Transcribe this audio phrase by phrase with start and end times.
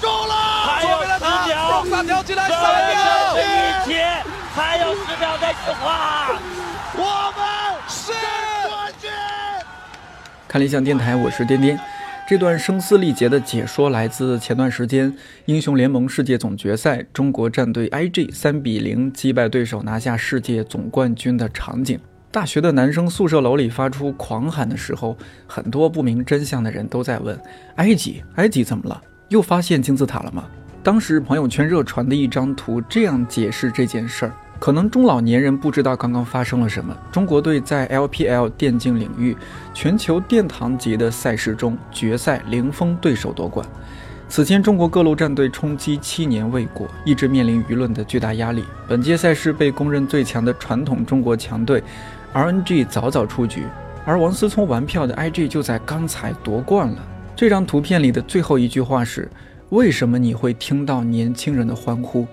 [0.00, 0.34] 束了，
[0.66, 3.94] 还有十秒，双跳进来，三秒，一起，
[4.54, 6.32] 还有十秒再计划，
[6.94, 8.12] 我们是
[8.68, 9.10] 冠军。
[10.48, 11.78] 看理想电台，我是颠颠。
[12.28, 15.12] 这段声嘶力竭的解说来自前段时间
[15.46, 21.98] 英雄联盟世界总决赛，中国战队 IG 三比零击败对手，拿下世界总冠军的场景。
[22.30, 25.16] 大学的男生宿舍楼里发出狂喊的时候，
[25.48, 27.36] 很多不明真相的人都在问：
[27.76, 29.02] 埃及，埃及怎么了？
[29.30, 30.44] 又发现金字塔了吗？
[30.82, 34.32] 当时朋友圈热传的一张图这样解释这件事儿。
[34.58, 36.94] 可能中老年人不知道刚刚发生了什么。
[37.12, 39.36] 中国队在 LPL 电竞领域
[39.72, 43.64] 全球殿堂级的赛事中，决赛零封对手夺冠。
[44.28, 48.64] 此前，中国各路战队冲击七年未果，一直面临舆论的巨大压力。
[48.88, 51.82] 本届赛事被公认最强的传统中国强队
[52.34, 53.64] RNG 早早出局，
[54.04, 56.98] 而王思聪玩票的 IG 就在刚才夺冠了。
[57.40, 59.26] 这张图片里的最后一句话是
[59.70, 62.26] ：“为什么你会听到年轻人的欢呼？”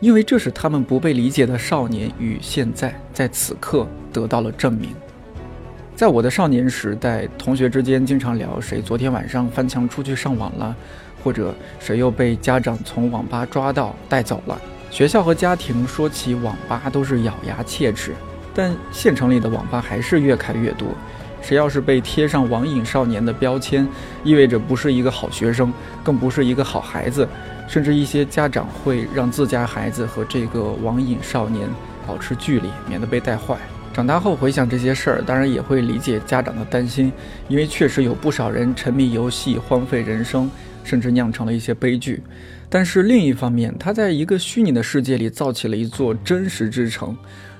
[0.00, 4.94] 因为这是他们不被理解的少年与现在在此刻得到了证明。
[5.94, 10.74] 在我的少年时代，同学之间经常聊谁昨天晚上翻墙出去上网了，
[11.22, 14.58] 或者谁又被家长从网吧抓到带走了。
[14.90, 18.14] 学校和家庭说起网吧都是咬牙切齿，
[18.54, 20.88] 但县城里的网吧还是越开越多。
[21.46, 23.86] 谁要是被贴上网瘾少年的标签，
[24.24, 27.28] 意味着不是一个好学生，更不是一个好孩子。
[27.68, 31.68] 甚至一些家长会让自家孩子和这个网瘾少年
[32.04, 33.56] 保持距离，免得被带坏。
[33.94, 37.12] 长大后回想这些事儿，当然也会理解家长的担心，
[37.46, 40.50] 因为确实有不少人沉迷游戏，荒废人生，
[40.82, 42.20] 甚至酿成了一些悲剧。
[42.68, 47.16] 但是另一方面，他在一个虚拟的世界里造起了一座真实之城，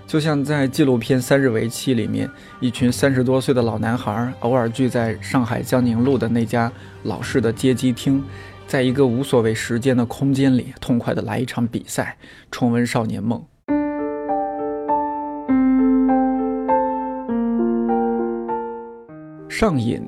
[0.06, 6.70] 就像在纪录片《三日为期》里面，一群三十多岁的老男孩偶尔聚在上海江宁路的那家
[7.02, 8.22] 老式的街机厅。
[8.68, 12.16] 在一个无所谓时间的空间里，痛快地来一场比赛，
[12.50, 13.44] 重温少年梦。
[19.48, 20.02] 上瘾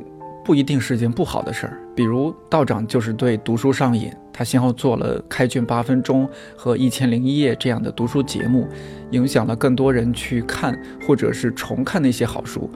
[0.49, 6.27] 不一定是件不好的事儿，比如道长就是对读书上瘾，他先后做了《开卷八分钟》
[6.57, 8.67] 和《一千零一夜》这样的读书节目，
[9.11, 10.75] 影响了更多人去看
[11.07, 12.71] 或者是重看那些好书。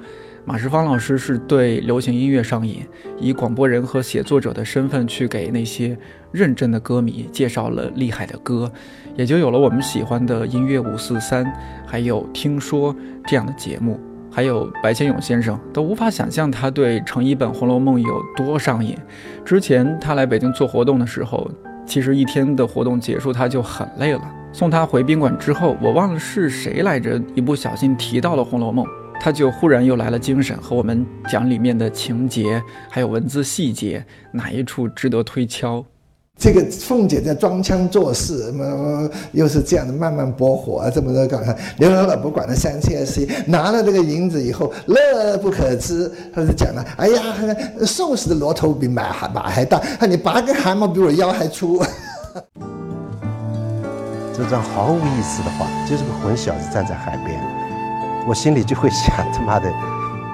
[0.45, 2.87] 马世芳老师是对流行音乐上瘾，
[3.19, 5.97] 以广播人和写作者的身份去给那些
[6.31, 8.71] 认真的歌迷介绍了厉害的歌，
[9.17, 11.51] 也就有了我们喜欢的音乐五四三，
[11.87, 12.95] 还有听说
[13.27, 13.99] 这样的节目。
[14.33, 18.97] 还有白先勇先生都无法想象他对成一本《红楼梦》有多上瘾。
[19.45, 21.51] 之前他来北京做活动的时候，
[21.87, 24.23] 其实一天的活动结束他就很累了。
[24.55, 28.87] 送他回宾馆之后，我忘了是谁来着，一不小心提到了《红楼梦》。
[29.21, 32.61] 他就忽然又来了精神，和我们讲里面的情节，
[32.91, 35.85] 还有文字细节，哪一处值得推敲？
[36.43, 41.39] 这个凤姐在装腔作势，么又是这样的慢慢拨火啊，这么多搞
[41.79, 47.23] 刘老老不管了三七二十一，拿了这个银子以后乐不可支，他就讲了，哎呀，
[47.87, 51.81] 瘦死的骆驼比马还马还大，你拔根汗毛比我腰还粗。
[54.37, 57.41] 这张毫无意思的话，就是个混小子站在海边。
[58.27, 59.71] 我心里就会想，他妈的，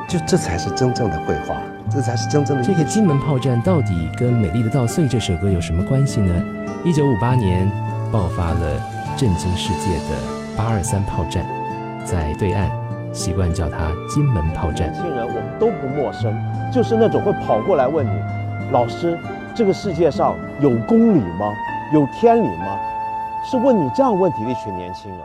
[0.09, 2.62] 就这才是真正的绘画，这才是真正的。
[2.62, 6.44] 这个金门炮战到底跟《美丽的稻穗》这首歌有什么关系呢？
[6.84, 7.71] 一九五八年
[8.12, 8.81] 爆发了
[9.16, 10.16] 震惊世界的
[10.56, 11.44] 八二三炮战，
[12.04, 12.71] 在对岸
[13.12, 14.93] 习惯叫它金门炮战。
[14.93, 16.34] 年轻人我们都不陌生，
[16.72, 18.20] 就是那种会跑过来问你，
[18.70, 19.19] 老师，
[19.55, 21.53] 这个世界上有公理吗？
[21.93, 22.78] 有天理吗？
[23.44, 25.20] 是问你这样问题的一群年轻人。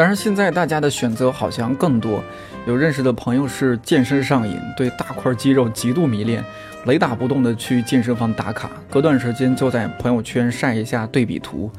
[0.00, 2.24] 当然，现在大家的选择好像更多。
[2.66, 6.42] 有认识的朋友是健身上瘾，对大块肌肉极度迷恋，
[6.86, 11.70] 雷打不动的去健身房打卡，隔段时间就在朋友圈晒一下对比图。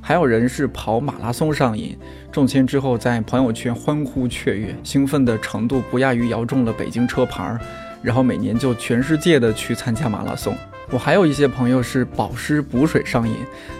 [0.00, 1.94] 还有人是跑马拉松上瘾，
[2.32, 7.58] 中签之后在朋友圈欢呼雀跃，兴奋的程度不亚于摇中了北京车牌，
[8.00, 10.56] 然后每年就全世界的去参加马拉松。
[10.90, 13.34] 我还有一些朋友是保湿补水上瘾，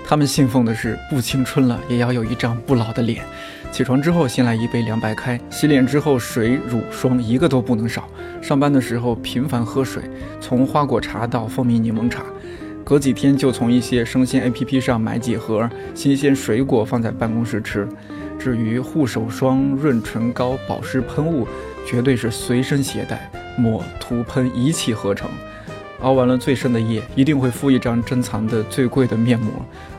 [0.06, 3.24] 他们信奉的是不青春了也要有一张不老的脸。
[3.76, 8.08] 起床之后先来一杯凉白开，洗脸之后水乳霜一个都不能少。
[8.40, 10.02] 上班的时候频繁喝水，
[10.40, 12.24] 从花果茶到蜂蜜柠檬茶，
[12.82, 17.86] 隔几天就从一些生鲜 APP 上买几盒新鲜水果放在办公室吃。
[18.38, 21.46] 至于护手霜、润唇膏、保湿喷雾，
[21.86, 25.28] 绝对是随身携带，抹涂喷一气呵成。
[26.00, 29.50] 熬完了最深的夜，一定会敷一张珍藏的最贵的面膜，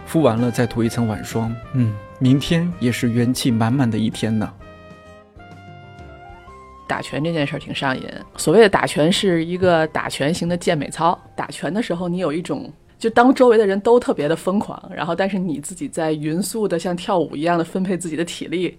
[0.05, 1.53] 敷完了再涂一层晚霜。
[1.73, 1.95] 嗯。
[2.19, 4.51] 明天也是元气满满的一天呢。
[6.87, 8.03] 打拳这件事儿挺上瘾。
[8.37, 12.73] 所谓的打拳是一个打拳型的健美操，打拳的时候你有一种。
[12.97, 18.75] 就当周围的人都特别的疯狂，然后但是你自己在匀速的像跳舞一样的分配自己的体力，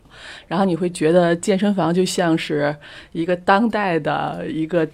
[0.48, 2.74] 然后你会觉得健身房就像是
[3.12, 4.84] 一个当代的一个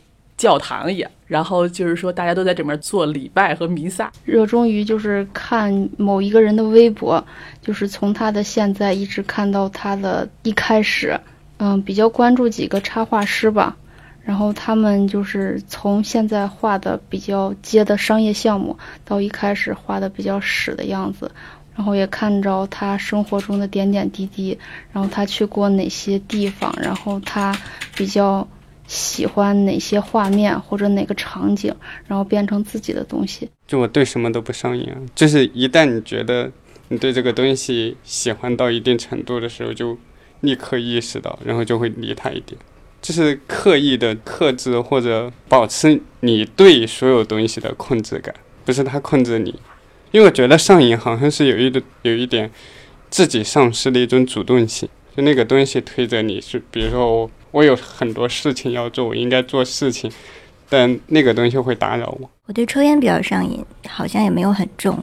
[0.45, 4.13] 教堂一样，然后就是说大家都在这边做礼拜和弥撒。
[4.27, 7.25] 热衷于就是看某一个人的微博，
[7.63, 11.19] 就是从他的现在一直看到他的一开始，
[11.57, 13.75] 嗯，比较关注几个插画师吧。
[14.21, 21.31] 然后他们就是从现在画的比较接的商业项目，到一开始画的比较屎的样子，
[21.75, 24.59] 然后也看着他生活中的点点滴滴，
[24.93, 27.57] 然后他去过哪些地方，然后他
[27.97, 28.47] 比较
[28.87, 31.75] 喜欢哪些画面或者哪个场景，
[32.07, 33.49] 然后变成自己的东西。
[33.67, 36.51] 就我对什么都不上瘾啊，就是一旦你觉得
[36.89, 39.97] 你对这个东西喜欢到一定程度的时候，就
[40.41, 42.59] 立刻意识到，然后就会离他一点。
[43.01, 48.35] 就是刻意的克制或者保持你对所有东西的控制感，
[48.65, 49.55] 不是他控制你，
[50.11, 52.51] 因为我觉得上瘾好像是有一的有一点
[53.11, 60.11] 自己丧失的一种主动性，就那个东西推着你是，比如说我我有很多事情要做，我应该做事情，
[60.69, 62.29] 但那个东西会打扰我。
[62.47, 64.99] 我对抽烟比较上瘾，好像也没有很重，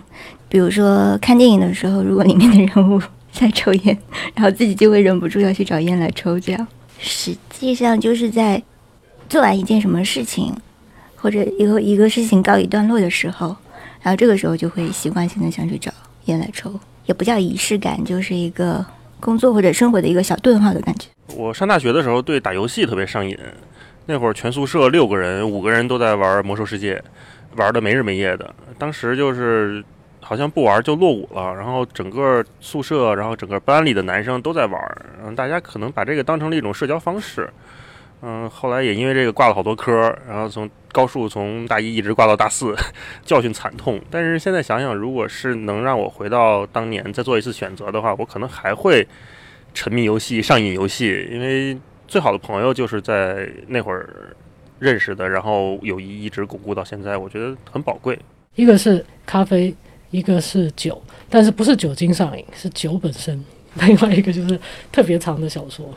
[0.49, 3.01] 比如说看电影的时候，如果里面的人物
[3.31, 3.97] 在抽烟，
[4.35, 6.67] 然后自己就会忍不住要去找烟来抽，这样。
[6.99, 8.61] 实际上就是在
[9.29, 10.53] 做完一件什么事情，
[11.15, 13.55] 或者一个一个事情告一段落的时候，
[14.01, 15.89] 然后这个时候就会习惯性的想去找
[16.25, 18.85] 烟来抽，也不叫仪式感，就是一个
[19.21, 21.07] 工作或者生活的一个小顿号的感觉。
[21.35, 23.37] 我上大学的时候对打游戏特别上瘾，
[24.05, 27.01] 那会儿全宿舍六个人，五个人都在玩魔兽世界，
[27.55, 28.53] 玩的没日没夜的。
[28.77, 29.83] 当时就是。
[30.23, 34.79] 好像不玩就落伍了，然后整个宿舍，然后整个班里的男生都在玩，
[35.21, 37.49] 嗯，大家可能把这个当成了一种社交方式，
[38.21, 42.73] 嗯，后来也因为这个挂了好多科，然后从高数从大一一直挂到大四，
[43.25, 43.99] 教训惨痛。
[44.09, 49.05] 但是现在想想，如果是能让我回到当年再做一次选择的话，我可能还会
[49.73, 51.77] 沉迷游戏、上瘾游戏，因为
[52.07, 54.35] 最好的朋友就是在那会儿
[54.79, 58.17] 认识的，然后友谊一直巩固到现在，我觉得很宝贵。
[58.55, 59.75] 一个是咖啡。
[60.11, 63.41] 一个是酒，但是不是酒精上瘾，是酒本身。
[63.87, 64.59] 另外一个就是
[64.91, 65.89] 特别长的小说。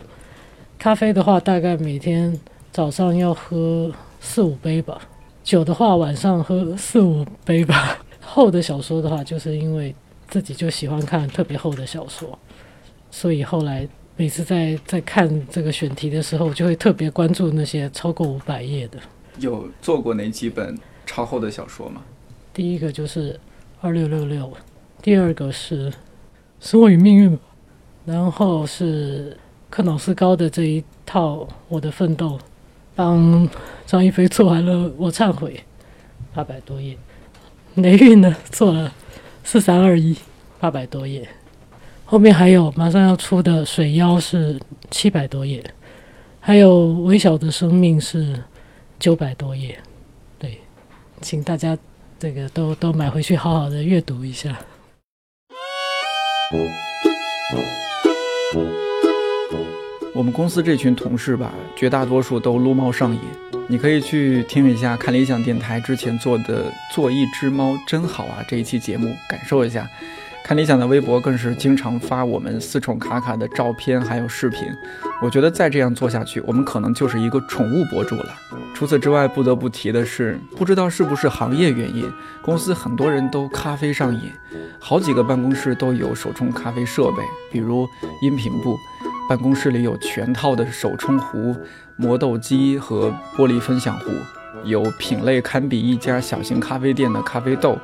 [0.78, 2.32] 咖啡的话，大概每天
[2.70, 3.90] 早上要喝
[4.20, 4.96] 四五杯吧；
[5.42, 7.98] 酒的话，晚上喝四五杯吧。
[8.22, 9.92] 厚的小说的话，就是因为
[10.28, 12.38] 自己就喜欢看特别厚的小说，
[13.14, 18.98] 所以后来每次在在看这个选题的时候，就会特别关注那些超过五百页的。
[19.38, 20.76] 有做过哪几本
[21.06, 22.02] 超厚的小说吗？
[22.52, 23.38] 第一个就是。
[23.80, 24.50] 二六六六，
[25.02, 25.90] 第二个是
[26.58, 27.30] 《生活与命运》，
[28.06, 29.36] 然后是
[29.68, 32.38] 克瑙斯高的这一套《我的奋斗》，
[32.94, 33.46] 帮
[33.84, 35.62] 张一飞做完了《我忏悔》，
[36.34, 36.96] 八百多页。
[37.74, 38.88] 雷运呢做了
[39.44, 40.14] 《四三二一》，
[40.58, 41.28] 八百多页。
[42.14, 44.56] 后面还有马上要出的《水妖》是
[44.88, 45.60] 七百多页，
[46.38, 48.40] 还有《微小的生命》是
[49.00, 49.76] 九百多页。
[50.38, 50.60] 对，
[51.20, 51.76] 请大家。
[52.16, 54.56] 这个都都买回去，好好的阅读一下。
[60.14, 63.18] 我们公司这群同事吧，绝大多数都撸猫上瘾。
[63.66, 69.90] 你可以去听一下看理想电台之前做的《做一只猫真好啊》这一期节目，感受一下。
[70.44, 74.68] 看理想的微博更是经常发我们四宠卡卡的照片，还有视频。
[75.22, 78.26] 我觉得再这样做下去，我们可能就是一个宠物博主了。
[78.74, 82.04] 除此之外，不得不提的是，不知道是不是行业原因，
[82.42, 84.30] 公司很多人都咖啡上瘾，
[84.78, 87.88] 好几个办公室都有手冲咖啡设备，比如
[88.20, 88.76] 音频部，
[89.26, 91.56] 办公室里有全套的手冲壶、
[91.96, 94.10] 磨豆机和玻璃分享壶，
[94.64, 97.78] 有品类堪比一家小型咖啡店的咖啡豆。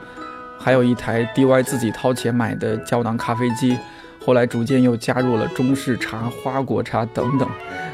[0.62, 3.79] 还有一台 DY 自己掏钱买的胶囊咖啡机，
[4.25, 7.49] 后来逐渐又加入了中式茶、花果茶等等，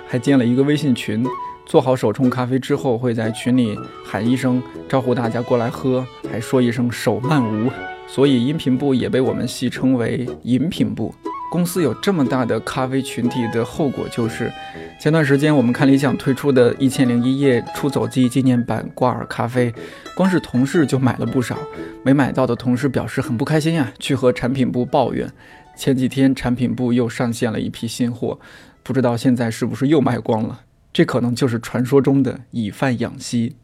[0.09, 1.25] 还建了一个微信群。
[1.65, 7.71] 做好手冲咖啡之后，会在群里喊一声招呼大家过来喝，还说一声手慢无。
[8.09, 11.15] 所以音频部也被我们戏称为饮品部。
[11.51, 14.53] 公司有这么大的咖啡群体的后果就是，
[14.99, 19.73] 前段时间我们看理想推出的一千零一夜出走记纪念版挂耳咖啡，
[20.15, 21.57] 光是同事就买了不少，
[22.03, 25.31] 没买到的同事表示很不开心呀，去和产品部抱怨。
[25.77, 28.41] 前几天产品部又上线了一批新货，
[28.83, 30.63] 不知道现在是不是又卖光了？
[30.93, 33.57] 这可能就是传说中的以贩养吸。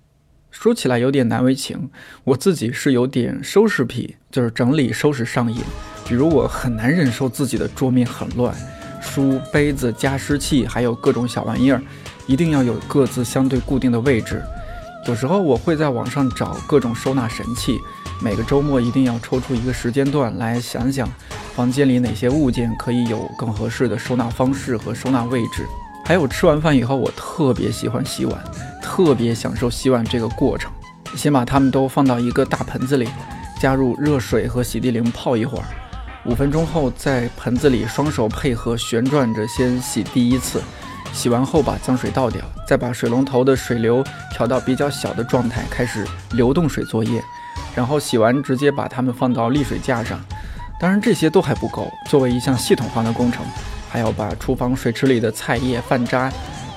[0.51, 1.91] 说起来有点难为情，
[2.25, 5.63] 我自己是有点收拾癖，就是整理收拾上瘾。
[6.07, 8.55] 比如我很难忍受自己的桌面很乱，
[9.03, 11.83] 书、杯子、加湿器，还有各种小玩意儿，
[12.27, 14.43] 一定要有各自相对固定的位置。
[15.07, 17.79] 有时候我会在网上找各种收纳神器，
[18.23, 21.09] 每个周末一定要抽出一个时间段来想想，
[21.57, 25.67] 房间里哪些物件可以有更合适的收纳方式和收纳位置。
[26.05, 28.41] 还有吃完饭以后，我特别喜欢洗碗，
[28.81, 30.71] 特别享受洗碗这个过程。
[31.17, 33.09] 先把它们都放到一个大盆子里，
[33.61, 35.65] 加入热水和洗涤灵泡一会儿，
[36.25, 40.63] 五分钟后在盆子里双手配合旋转着先洗第一次。
[41.13, 44.03] 洗完后把脏水倒掉，再把水龙头的水流
[44.33, 47.23] 调到比较小的状态，开始流动水作业。
[47.75, 50.19] 然后洗完直接把它们放到沥水架上。
[50.81, 53.45] 当然这些都还不够，作为一项系统化的工程，
[53.91, 56.33] 还要把厨房水池里的菜叶、饭渣、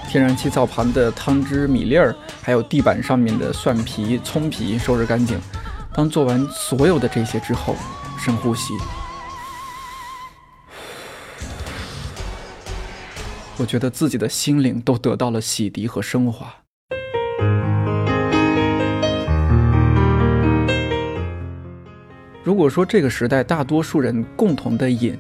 [0.09, 5.39] 天然气灶旁的汤汁、米粒儿，还有地板上面的蒜皮、葱皮收拾干净。
[5.93, 7.75] 当做完所有的这些之后，
[8.19, 8.73] 深呼吸。
[13.57, 16.53] 我觉得自己的心灵都得到了洗涤和升华。
[22.43, 25.17] 如果说这个时代大多数人共同的瘾，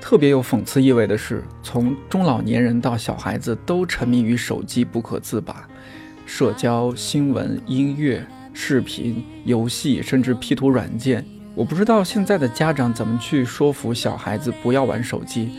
[0.00, 5.68] 特别有讽刺意味的是，从中老年人到小孩子都沉迷于手机不可自拔，
[6.26, 11.24] 社交、新闻、音乐、视频、游戏，甚至 P 图软件。
[11.54, 15.50] 我不知道现在的家长怎么去说服小孩子不要玩手机。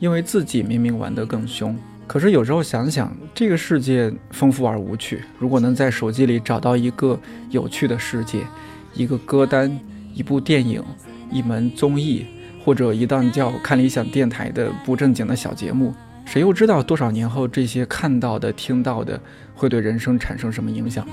[0.00, 1.76] 因为自己明明玩得更凶，
[2.06, 5.22] 可是有时候想想，这个世界丰富而无趣。
[5.38, 8.40] 如果能在手机里找到一个有趣的世界，
[8.94, 9.78] 一个歌单、
[10.14, 10.82] 一部电影、
[11.30, 12.24] 一门综艺，
[12.64, 19.20] 或者一档叫“看理想电台”的不正经的小节目，谁又知道多少年后这些看到的、听到的
[19.54, 21.12] 会对人生产生什么影响呢？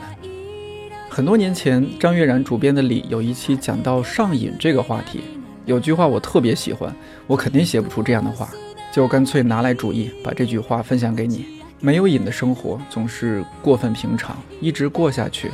[1.10, 5.20] 很多年前，张悦然主编的《里》有一期讲到上瘾这个话题，
[5.66, 6.96] 有句话我特别喜欢，
[7.28, 8.50] 我肯定写不出这样的话。
[8.92, 11.46] 就干脆拿来主义，把这句话分享给你：
[11.80, 15.52] 没有瘾的生活总是过分平常，一直过下去，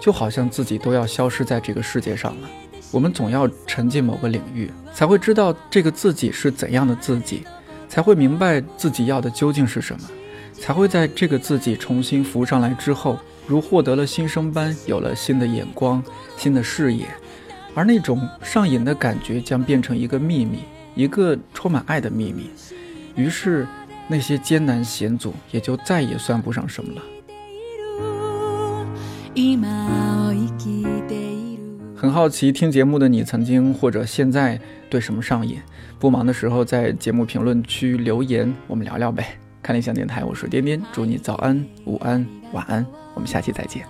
[0.00, 2.48] 就好像自己都要消失在这个世界上了。
[2.90, 7.44] 我们总要沉浸某个领域，才会知道这个自己是怎样的自己，
[7.88, 10.08] 才会明白自己要的究竟是什么，
[10.52, 16.04] 才会在这个自己重新浮上来之后，如获得了新生般，有了新的眼光、
[16.36, 17.06] 新的视野，
[17.74, 20.58] 而那种上瘾的感觉将变成一个秘密，
[20.94, 22.50] 一个充满爱的秘密。
[23.14, 23.66] 于是，
[24.08, 27.02] 那些艰难险阻也就再也算不上什么了。
[31.96, 35.58] 很好奇，听节目的你曾经或者现在对什么上瘾？
[35.98, 39.38] 不忙的时候在节目评论区留言，我们聊聊呗。
[39.62, 42.84] 看理想电台，我是颠颠，祝你早安、午安、晚安，
[43.14, 43.86] 我们下期再见。